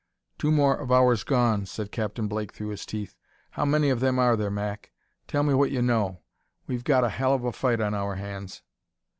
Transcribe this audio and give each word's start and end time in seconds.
"Two 0.39 0.51
more 0.51 0.75
of 0.75 0.91
ours 0.91 1.23
gone," 1.23 1.67
said 1.67 1.91
Captain 1.91 2.27
Blake 2.27 2.53
through 2.53 2.75
set 2.75 2.87
teeth. 2.87 3.15
"How 3.51 3.65
many 3.65 3.91
of 3.91 3.99
them 3.99 4.17
are 4.17 4.35
there, 4.35 4.49
Mac? 4.49 4.89
Tell 5.27 5.43
me 5.43 5.53
what 5.53 5.69
you 5.69 5.83
know: 5.83 6.21
we've 6.65 6.83
got 6.83 7.03
a 7.03 7.09
hell 7.09 7.35
of 7.35 7.45
a 7.45 7.51
fight 7.51 7.79
on 7.79 7.93
our 7.93 8.15
hands." 8.15 8.63